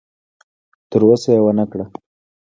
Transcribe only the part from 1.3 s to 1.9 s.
یې ونه کړه.